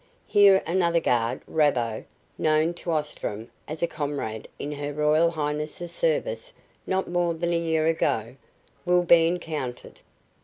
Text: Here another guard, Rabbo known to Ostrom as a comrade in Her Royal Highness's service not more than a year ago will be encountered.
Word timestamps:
Here 0.25 0.63
another 0.65 0.99
guard, 0.99 1.41
Rabbo 1.45 2.05
known 2.35 2.73
to 2.73 2.89
Ostrom 2.89 3.51
as 3.67 3.83
a 3.83 3.87
comrade 3.87 4.47
in 4.57 4.71
Her 4.71 4.91
Royal 4.93 5.29
Highness's 5.29 5.91
service 5.91 6.53
not 6.87 7.07
more 7.07 7.35
than 7.35 7.53
a 7.53 7.59
year 7.59 7.85
ago 7.85 8.35
will 8.83 9.03
be 9.03 9.27
encountered. 9.27 9.99